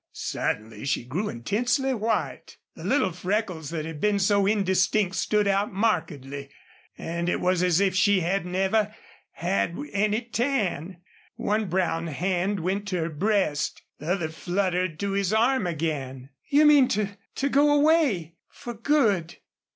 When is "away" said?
17.71-18.37